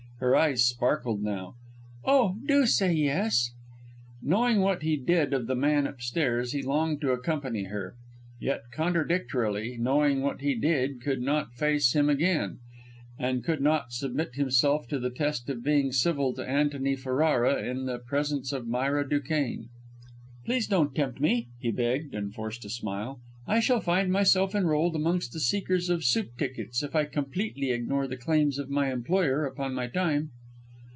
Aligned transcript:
Her 0.21 0.35
eyes 0.35 0.63
sparkled 0.63 1.23
now. 1.23 1.55
"Oh, 2.05 2.35
do 2.47 2.67
say 2.67 2.93
yes!" 2.93 3.53
Knowing 4.21 4.61
what 4.61 4.83
he 4.83 4.95
did 4.95 5.31
know 5.31 5.37
of 5.37 5.47
the 5.47 5.55
man 5.55 5.87
upstairs, 5.87 6.51
he 6.51 6.61
longed 6.61 7.01
to 7.01 7.09
accompany 7.11 7.63
her; 7.63 7.95
yet, 8.39 8.61
contradictorily, 8.71 9.77
knowing 9.79 10.21
what 10.21 10.41
he 10.41 10.53
did 10.53 10.91
he 10.91 10.97
could 10.99 11.21
not 11.23 11.55
face 11.55 11.95
him 11.95 12.07
again, 12.07 12.59
could 13.19 13.61
not 13.61 13.93
submit 13.93 14.35
himself 14.35 14.87
to 14.89 14.99
the 14.99 15.09
test 15.09 15.49
of 15.49 15.63
being 15.63 15.91
civil 15.91 16.35
to 16.35 16.47
Antony 16.47 16.95
Ferrara 16.95 17.57
in 17.67 17.87
the 17.87 17.97
presence 17.97 18.53
of 18.53 18.67
Myra 18.67 19.09
Duquesne. 19.09 19.69
"Please 20.45 20.67
don't 20.67 20.93
tempt 20.93 21.19
me," 21.19 21.47
he 21.59 21.71
begged, 21.71 22.13
and 22.13 22.31
forced 22.31 22.63
a 22.63 22.69
smile. 22.69 23.19
"I 23.47 23.59
shall 23.59 23.81
find 23.81 24.11
myself 24.11 24.53
enrolled 24.53 24.95
amongst 24.95 25.33
the 25.33 25.39
seekers 25.39 25.89
of 25.89 26.03
soup 26.05 26.37
tickets 26.37 26.83
if 26.83 26.95
I 26.95 27.05
completely 27.05 27.71
ignore 27.71 28.07
the 28.07 28.15
claims 28.15 28.59
of 28.59 28.69
my 28.69 28.91
employer 28.93 29.45
upon 29.45 29.73
my 29.73 29.87
time!" 29.87 30.29